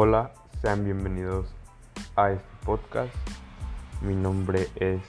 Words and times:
Hola, 0.00 0.30
sean 0.62 0.84
bienvenidos 0.84 1.48
a 2.14 2.30
este 2.30 2.46
podcast. 2.64 3.12
Mi 4.00 4.14
nombre 4.14 4.68
es 4.76 5.02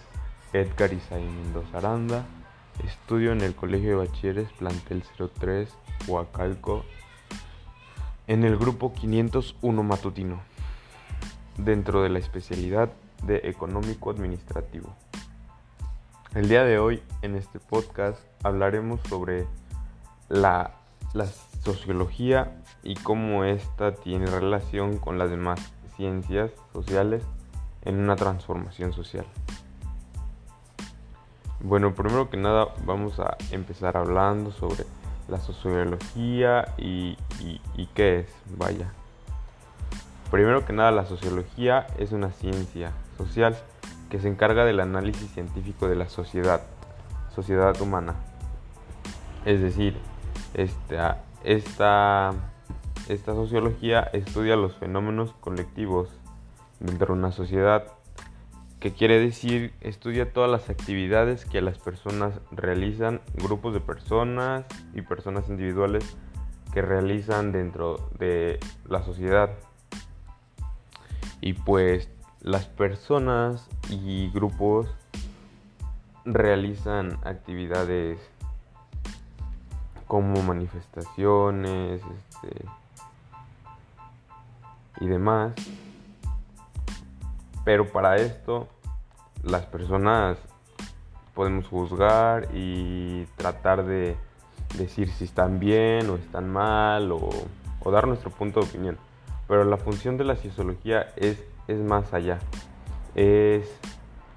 Edgar 0.52 0.92
Isaí 0.92 1.24
Mendoza 1.24 1.78
Aranda. 1.78 2.26
Estudio 2.84 3.32
en 3.32 3.42
el 3.42 3.54
Colegio 3.54 3.90
de 3.90 4.08
Bachilleres 4.08 4.52
Plantel 4.54 5.04
03, 5.40 5.70
Huacalco, 6.08 6.86
en 8.26 8.44
el 8.44 8.58
grupo 8.58 8.92
501 8.96 9.84
matutino, 9.84 10.42
dentro 11.58 12.02
de 12.02 12.10
la 12.10 12.18
especialidad 12.18 12.90
de 13.22 13.42
Económico 13.44 14.10
Administrativo. 14.10 14.96
El 16.34 16.50
día 16.50 16.64
de 16.64 16.80
hoy, 16.80 17.04
en 17.22 17.36
este 17.36 17.60
podcast, 17.60 18.20
hablaremos 18.42 19.02
sobre 19.08 19.46
la, 20.30 20.72
la 21.14 21.28
sociología 21.64 22.62
y 22.84 22.96
cómo 22.96 23.44
ésta 23.44 23.94
tiene 23.94 24.26
relación 24.26 24.98
con 24.98 25.18
las 25.18 25.30
demás 25.30 25.60
ciencias 25.96 26.52
sociales 26.74 27.24
en 27.84 28.00
una 28.00 28.16
transformación 28.16 28.94
social. 28.94 29.26
Bueno, 31.62 31.94
primero 31.94 32.30
que 32.30 32.38
nada 32.38 32.70
vamos 32.86 33.20
a 33.20 33.36
empezar 33.52 33.98
hablando 33.98 34.52
sobre 34.52 34.86
la 35.28 35.40
sociología 35.40 36.74
y, 36.78 37.18
y, 37.76 37.86
qué 37.88 38.20
es, 38.20 38.34
vaya. 38.58 38.94
Primero 40.32 40.66
que 40.66 40.74
nada, 40.74 40.92
la 40.92 41.06
sociología 41.06 41.88
es 41.98 42.12
una 42.12 42.32
ciencia 42.32 42.94
social 43.18 43.58
que 44.10 44.20
se 44.20 44.28
encarga 44.28 44.64
del 44.64 44.80
análisis 44.80 45.32
científico 45.32 45.88
de 45.88 45.96
la 45.96 46.08
sociedad, 46.08 46.62
sociedad 47.36 47.80
humana. 47.82 48.16
Es 49.46 49.62
decir, 49.62 49.98
esta, 50.54 51.24
esta, 51.44 52.34
esta 53.08 53.34
sociología 53.34 54.02
estudia 54.14 54.56
los 54.56 54.76
fenómenos 54.76 55.34
colectivos 55.34 56.10
dentro 56.80 57.08
de 57.08 57.20
una 57.20 57.32
sociedad, 57.32 57.86
que 58.80 58.94
quiere 58.94 59.20
decir 59.20 59.74
estudia 59.82 60.32
todas 60.32 60.50
las 60.50 60.70
actividades 60.70 61.46
que 61.46 61.62
las 61.62 61.78
personas 61.78 62.40
realizan, 62.52 63.22
grupos 63.34 63.74
de 63.74 63.82
personas 63.82 64.66
y 64.94 65.02
personas 65.02 65.50
individuales 65.50 66.16
que 66.74 66.82
realizan 66.82 67.52
dentro 67.52 68.10
de 68.18 68.60
la 68.88 69.04
sociedad. 69.04 69.50
Y 71.42 71.54
pues 71.54 72.10
las 72.42 72.68
personas 72.68 73.68
y 73.90 74.30
grupos 74.32 74.88
realizan 76.26 77.18
actividades 77.24 78.20
como 80.10 80.42
manifestaciones 80.42 82.02
este, 82.02 82.66
y 85.00 85.06
demás. 85.08 85.54
Pero 87.64 87.88
para 87.92 88.16
esto 88.16 88.68
las 89.44 89.68
personas 89.68 90.40
podemos 91.36 91.68
juzgar 91.68 92.48
y 92.56 93.26
tratar 93.38 93.86
de 93.86 94.18
decir 94.80 95.12
si 95.12 95.26
están 95.26 95.60
bien 95.60 96.10
o 96.10 96.16
están 96.16 96.50
mal 96.50 97.12
o, 97.12 97.30
dar 97.92 98.08
nuestro 98.08 98.32
punto 98.32 98.62
de 98.62 98.66
opinión. 98.66 98.98
Pero 99.48 99.64
la 99.64 99.78
función 99.78 100.18
de 100.18 100.24
la 100.24 100.36
sociología 100.36 101.14
es, 101.18 101.44
es 101.68 101.80
más 101.80 102.16
allá. 102.16 102.40
Es 103.14 103.70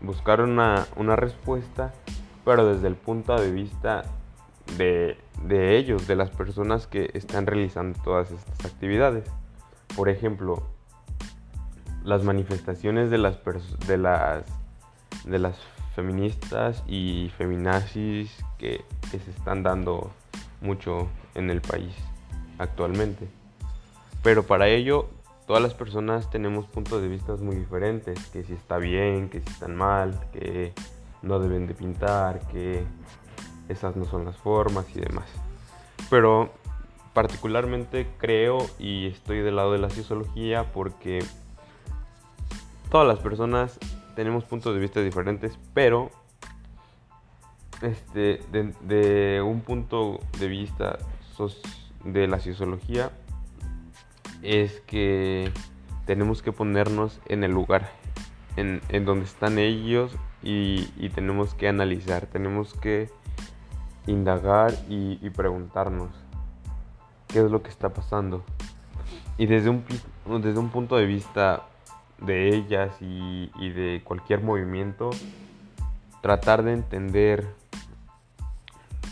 buscar 0.02 0.42
una, 0.42 0.86
una 0.96 1.16
respuesta, 1.16 1.94
pero 2.44 2.66
desde 2.66 2.88
el 2.88 2.96
punto 2.96 3.34
de 3.36 3.50
vista 3.50 4.04
de, 4.78 5.16
ellos, 5.76 6.06
de 6.06 6.16
las 6.16 6.30
personas 6.30 6.86
que 6.86 7.10
están 7.14 7.46
realizando 7.46 7.98
todas 8.02 8.30
estas 8.30 8.64
actividades. 8.64 9.24
Por 9.96 10.08
ejemplo, 10.08 10.62
las 12.04 12.24
manifestaciones 12.24 13.10
de 13.10 13.18
las, 13.18 13.38
de 13.86 13.98
las, 13.98 14.44
de 15.24 15.38
las 15.38 15.56
feministas 15.94 16.82
y 16.86 17.30
feminazis 17.36 18.32
que, 18.58 18.84
que 19.10 19.18
se 19.18 19.30
están 19.30 19.62
dando 19.62 20.10
mucho 20.60 21.08
en 21.34 21.50
el 21.50 21.60
país 21.60 21.94
actualmente. 22.58 23.28
Pero 24.22 24.44
para 24.44 24.68
ello, 24.68 25.08
todas 25.46 25.62
las 25.62 25.74
personas 25.74 26.30
tenemos 26.30 26.66
puntos 26.66 27.02
de 27.02 27.08
vista 27.08 27.34
muy 27.36 27.56
diferentes, 27.56 28.18
que 28.28 28.44
si 28.44 28.52
está 28.52 28.78
bien, 28.78 29.28
que 29.28 29.40
si 29.40 29.50
están 29.50 29.76
mal, 29.76 30.18
que 30.32 30.72
no 31.22 31.38
deben 31.38 31.66
de 31.66 31.74
pintar, 31.74 32.40
que 32.48 32.84
esas 33.68 33.96
no 33.96 34.04
son 34.04 34.24
las 34.24 34.36
formas 34.36 34.86
y 34.94 35.00
demás. 35.00 35.26
Pero 36.10 36.52
particularmente 37.12 38.06
creo 38.18 38.66
y 38.78 39.06
estoy 39.06 39.40
del 39.40 39.56
lado 39.56 39.72
de 39.72 39.78
la 39.78 39.90
sociología 39.90 40.72
porque 40.72 41.24
todas 42.90 43.06
las 43.06 43.18
personas 43.18 43.78
tenemos 44.14 44.44
puntos 44.44 44.74
de 44.74 44.80
vista 44.80 45.00
diferentes, 45.00 45.58
pero 45.74 46.10
este, 47.82 48.40
de, 48.52 49.42
un 49.42 49.60
punto 49.60 50.20
de 50.38 50.48
vista 50.48 50.98
de 52.04 52.28
la 52.28 52.38
sociología 52.38 53.10
es 54.42 54.80
que 54.82 55.50
tenemos 56.06 56.42
que 56.42 56.52
ponernos 56.52 57.20
en 57.26 57.44
el 57.44 57.52
lugar 57.52 57.90
en, 58.56 58.80
donde 59.04 59.24
están 59.24 59.58
ellos 59.58 60.14
y, 60.42 60.90
y 60.96 61.08
tenemos 61.08 61.54
que 61.54 61.68
analizar, 61.68 62.26
tenemos 62.26 62.74
que 62.74 63.10
indagar 64.06 64.72
y, 64.88 65.30
preguntarnos 65.30 66.10
qué 67.28 67.44
es 67.44 67.50
lo 67.50 67.62
que 67.62 67.70
está 67.70 67.90
pasando. 67.90 68.42
Y 69.38 69.46
desde 69.46 69.70
un, 69.70 69.84
desde 70.42 70.58
un 70.58 70.70
punto 70.70 70.96
de 70.96 71.06
vista 71.06 71.62
de 72.18 72.54
ellas 72.54 72.94
y, 73.00 73.48
de 73.70 74.02
cualquier 74.04 74.42
movimiento, 74.42 75.10
tratar 76.20 76.62
de 76.62 76.72
entender 76.72 77.54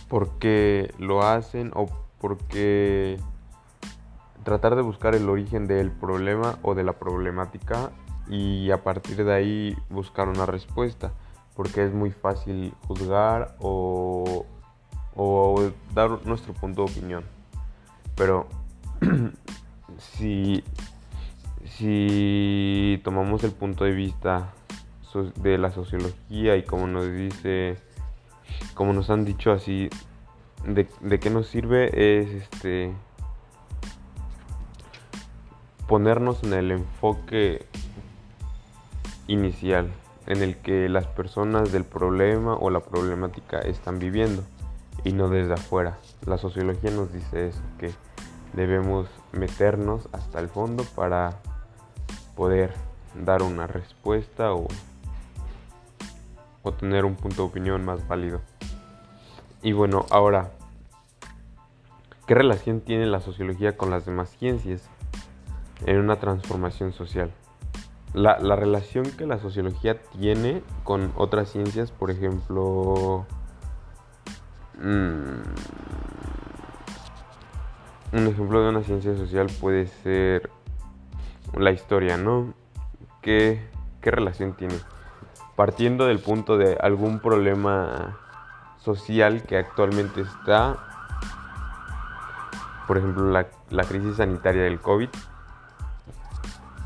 por 0.09 0.39
qué 0.39 0.93
lo 0.99 1.23
hacen 1.23 1.71
o 1.75 1.87
por 2.21 2.39
qué 2.39 3.19
tratar 4.45 4.75
de 4.75 4.83
buscar 4.83 5.15
el 5.15 5.29
origen 5.29 5.67
del 5.67 5.91
problema 5.91 6.59
o 6.63 6.75
de 6.75 6.83
la 6.83 6.95
problemática 6.95 7.91
y 8.29 8.71
a 8.71 8.83
partir 8.83 9.25
de 9.25 9.33
ahí 9.33 9.77
buscar 9.89 10.29
una 10.29 10.47
respuesta 10.47 11.13
porque 11.55 11.85
es 11.85 11.93
muy 11.93 12.11
fácil 12.11 12.73
juzgar 12.87 13.55
o, 13.61 14.47
o 15.23 15.71
dar 15.95 16.25
nuestro 16.25 16.55
punto 16.55 16.87
de 16.87 16.93
opinión. 16.93 17.25
Pero 18.17 18.49
si, 19.99 20.65
si 21.67 22.99
tomamos 23.05 23.45
el 23.45 23.53
punto 23.53 23.85
de 23.85 23.93
vista 23.93 24.55
de 25.37 25.59
la 25.59 25.73
sociología 25.73 26.57
y 26.57 26.63
como 26.63 26.87
nos 26.87 27.13
dice, 27.13 27.77
como 28.73 28.95
nos 28.95 29.11
han 29.11 29.27
dicho 29.27 29.53
así, 29.53 29.91
de, 30.65 30.89
de 31.03 31.21
qué 31.21 31.29
nos 31.29 31.49
sirve 31.49 31.91
es 32.21 32.31
este 32.31 32.95
ponernos 35.87 36.43
en 36.45 36.55
el 36.55 36.71
enfoque 36.71 37.67
inicial 39.27 39.91
en 40.27 40.43
el 40.43 40.57
que 40.57 40.89
las 40.89 41.07
personas 41.07 41.73
del 41.73 41.85
problema 41.85 42.55
o 42.55 42.71
la 42.71 42.81
problemática 42.81 43.59
están 43.59 43.99
viviendo 43.99 44.45
y 45.05 45.13
no 45.13 45.29
desde 45.29 45.55
afuera. 45.55 45.99
La 46.27 46.39
sociología 46.39 46.91
nos 46.91 47.13
dice 47.13 47.49
eso, 47.49 47.61
que 47.79 47.93
debemos 48.53 49.09
meternos 49.33 50.09
hasta 50.13 50.41
el 50.41 50.49
fondo 50.49 50.85
para 50.95 51.41
poder 52.37 52.75
dar 53.15 53.43
una 53.43 53.67
respuesta 53.67 54.53
o, 54.55 54.67
o 56.63 56.73
tener 56.73 57.05
un 57.05 57.17
punto 57.17 57.43
de 57.43 57.49
opinión 57.49 57.85
más 57.85 58.07
válido. 58.07 58.41
Y 59.63 59.73
bueno, 59.73 60.07
ahora, 60.11 60.53
¿qué 62.27 62.35
relación 62.35 62.81
tiene 62.81 63.07
la 63.07 63.21
sociología 63.21 63.77
con 63.77 63.91
las 63.91 64.07
demás 64.07 64.31
ciencias 64.31 64.83
en 65.87 65.99
una 65.99 66.17
transformación 66.17 66.93
social? 66.93 67.33
La, 68.15 68.39
la 68.39 68.57
relación 68.57 69.05
que 69.05 69.27
la 69.27 69.39
sociología 69.39 70.03
tiene 70.03 70.63
con 70.83 71.13
otras 71.17 71.51
ciencias, 71.51 71.93
por 71.93 72.11
ejemplo, 72.11 73.27
Mm. 74.91 75.43
Un 78.13 78.27
ejemplo 78.27 78.61
de 78.61 78.71
una 78.71 78.83
ciencia 78.83 79.17
social 79.17 79.47
puede 79.61 79.87
ser 79.87 80.51
la 81.57 81.71
historia, 81.71 82.17
¿no? 82.17 82.55
¿Qué, 83.23 83.71
relación 84.03 84.55
tiene? 84.55 84.75
Partiendo 85.55 86.07
del 86.07 86.19
punto 86.19 86.59
de 86.59 86.77
algún 86.81 87.21
problema 87.21 88.19
social 88.81 89.45
que 89.45 89.59
actualmente 89.59 90.23
está, 90.23 90.77
por 92.89 92.99
ejemplo, 92.99 93.31
la, 93.31 93.85
crisis 93.85 94.17
sanitaria 94.17 94.65
del 94.65 94.81
COVID, 94.81 95.11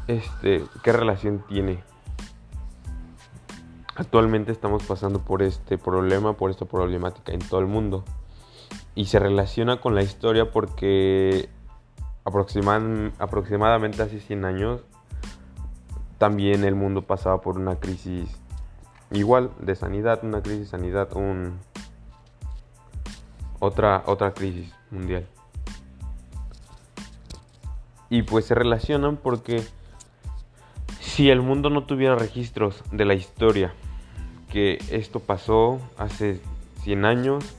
este, 0.09 0.63
¿qué 0.83 0.93
relación 0.93 1.43
tiene 1.49 1.83
Actualmente 3.97 4.51
estamos 4.51 4.83
pasando 4.83 5.21
por 5.21 5.41
este 5.43 5.79
problema, 5.79 6.33
por 6.37 6.51
esta 6.51 6.65
problemática 6.65 7.33
en 7.33 7.39
todo 7.39 7.61
el 7.61 7.67
mundo. 7.67 8.05
Y 8.97 9.07
se 9.07 9.21
relaciona 9.21 9.81
con 9.81 9.95
la 9.95 10.03
historia 10.03 10.51
porque 10.51 11.49
aproximadamente 12.25 14.03
hace 14.03 14.19
100 14.19 14.45
años 14.45 14.81
también 16.19 16.65
el 16.65 16.75
mundo 16.75 17.03
pasaba 17.03 17.41
por 17.41 17.59
una 17.59 17.77
crisis 17.77 18.29
igual 19.13 19.51
de 19.61 19.77
sanidad, 19.77 20.25
una 20.25 20.43
crisis 20.43 20.61
de 20.61 20.67
sanidad, 20.67 21.09
otra 23.61 24.03
otra 24.07 24.35
crisis 24.35 24.73
mundial. 24.91 25.27
Y 28.11 28.23
pues 28.23 28.47
se 28.47 28.55
relacionan 28.55 29.17
porque 29.17 29.65
si 31.15 31.31
el 31.31 31.43
mundo 31.43 31.71
no 31.71 31.85
tuviera 31.85 32.17
registros 32.17 32.83
de 32.91 33.05
la 33.05 33.15
historia 33.15 33.73
que 34.51 34.79
esto 34.91 35.21
pasó 35.21 35.81
hace 35.97 36.41
100 36.83 37.05
años, 37.05 37.55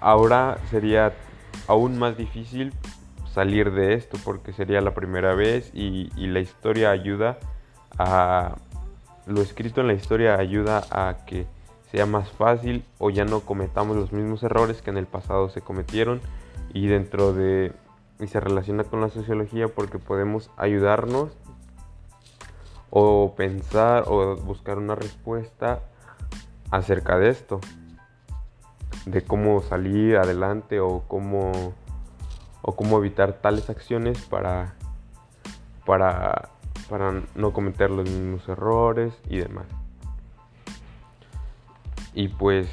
ahora 0.00 0.58
sería 0.68 1.12
aún 1.68 1.96
más 1.96 2.16
difícil 2.16 2.72
salir 3.32 3.70
de 3.70 3.94
esto 3.94 4.18
porque 4.24 4.52
sería 4.52 4.80
la 4.80 4.94
primera 4.94 5.36
vez 5.36 5.70
y, 5.74 6.10
la 6.16 6.40
historia 6.40 6.90
ayuda 6.90 7.38
a... 7.98 8.56
Lo 9.28 9.42
escrito 9.42 9.80
en 9.80 9.86
la 9.86 9.94
historia 9.94 10.36
ayuda 10.36 10.84
a 10.90 11.24
que 11.24 11.46
sea 11.92 12.04
más 12.04 12.32
fácil 12.32 12.84
o 12.98 13.10
ya 13.10 13.24
no 13.24 13.42
cometamos 13.42 13.96
los 13.96 14.12
mismos 14.12 14.42
errores 14.42 14.82
que 14.82 14.90
en 14.90 14.96
el 14.96 15.06
pasado 15.06 15.50
se 15.50 15.60
cometieron 15.60 16.20
y 16.74 16.88
dentro 16.88 17.32
de... 17.32 17.72
y 18.18 18.26
se 18.26 18.40
relaciona 18.40 18.82
con 18.82 19.00
la 19.00 19.08
sociología 19.08 19.68
porque 19.68 20.00
podemos 20.00 20.50
ayudarnos 20.56 21.30
o 22.98 23.34
pensar 23.34 24.04
o 24.06 24.36
buscar 24.36 24.78
una 24.78 24.94
respuesta 24.94 25.82
acerca 26.70 27.18
de 27.18 27.28
esto, 27.28 27.60
de 29.04 29.22
cómo 29.22 29.60
salir 29.60 30.16
adelante 30.16 30.80
o 30.80 31.02
cómo 31.06 31.74
o 32.62 32.74
cómo 32.74 32.96
evitar 32.96 33.34
tales 33.34 33.68
acciones 33.68 34.24
para 34.24 34.76
para 35.84 36.48
para 36.88 37.20
no 37.34 37.52
cometer 37.52 37.90
los 37.90 38.08
mismos 38.08 38.48
errores 38.48 39.12
y 39.28 39.40
demás. 39.40 39.66
Y 42.14 42.28
pues 42.28 42.66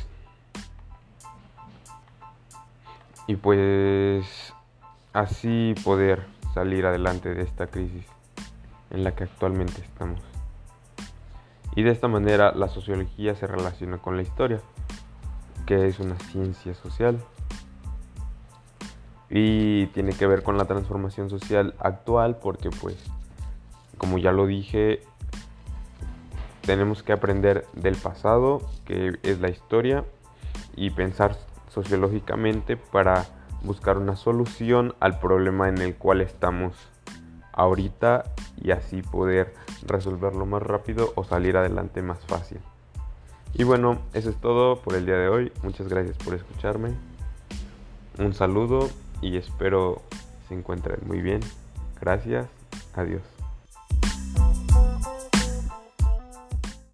y 3.27 3.35
pues 3.35 4.53
así 5.11 5.75
poder 5.83 6.25
salir 6.53 6.85
adelante 6.85 7.33
de 7.33 7.43
esta 7.43 7.67
crisis 7.67 8.05
en 8.93 9.03
la 9.03 9.15
que 9.15 9.25
actualmente 9.25 9.81
estamos. 9.81 10.21
Y 11.75 11.83
de 11.83 11.91
esta 11.91 12.07
manera 12.07 12.53
la 12.53 12.69
sociología 12.69 13.35
se 13.35 13.47
relaciona 13.47 13.97
con 13.97 14.15
la 14.15 14.21
historia, 14.21 14.61
que 15.65 15.87
es 15.87 15.99
una 15.99 16.15
ciencia 16.19 16.73
social. 16.75 17.19
Y 19.29 19.87
tiene 19.87 20.13
que 20.13 20.27
ver 20.27 20.43
con 20.43 20.57
la 20.57 20.65
transformación 20.65 21.29
social 21.29 21.73
actual 21.79 22.37
porque 22.37 22.69
pues, 22.69 22.95
como 23.97 24.19
ya 24.19 24.31
lo 24.31 24.45
dije, 24.45 25.01
tenemos 26.61 27.01
que 27.01 27.13
aprender 27.13 27.65
del 27.73 27.95
pasado, 27.95 28.61
que 28.85 29.17
es 29.23 29.39
la 29.39 29.49
historia, 29.49 30.05
y 30.75 30.91
pensar 30.91 31.35
sociológicamente 31.69 32.77
para 32.77 33.25
buscar 33.63 33.97
una 33.97 34.15
solución 34.15 34.93
al 34.99 35.19
problema 35.19 35.69
en 35.69 35.79
el 35.79 35.95
cual 35.95 36.21
estamos 36.21 36.75
ahorita 37.53 38.23
y 38.61 38.71
así 38.71 39.01
poder 39.01 39.53
resolverlo 39.85 40.45
más 40.45 40.61
rápido 40.61 41.13
o 41.15 41.23
salir 41.23 41.57
adelante 41.57 42.01
más 42.01 42.19
fácil. 42.25 42.59
Y 43.53 43.63
bueno, 43.63 43.99
eso 44.13 44.29
es 44.29 44.35
todo 44.37 44.79
por 44.79 44.95
el 44.95 45.05
día 45.05 45.17
de 45.17 45.29
hoy. 45.29 45.51
Muchas 45.61 45.87
gracias 45.87 46.17
por 46.17 46.33
escucharme. 46.33 46.89
Un 48.17 48.33
saludo 48.33 48.89
y 49.21 49.37
espero 49.37 50.01
se 50.47 50.55
encuentren 50.55 50.99
muy 51.05 51.21
bien. 51.21 51.39
Gracias. 52.01 52.47
Adiós. 52.95 53.32